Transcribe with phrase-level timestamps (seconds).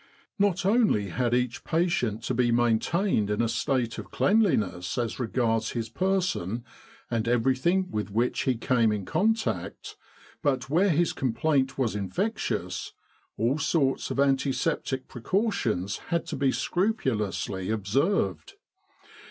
[0.39, 5.73] Not only had each patient to be maintained in a state of cleanliness as regards
[5.73, 6.65] his per son
[7.11, 9.95] and everything with which he came in contact,
[10.41, 12.93] but where his complaint was infectious,
[13.37, 18.55] all sorts of anti septic precautions had to be scrupulously observed.